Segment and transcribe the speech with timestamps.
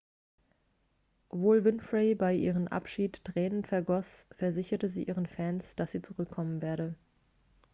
[1.29, 6.95] obwohl winfrey bei ihrem abschied tränen vergoss versicherte sie ihren fans dass sie zurückkommen werde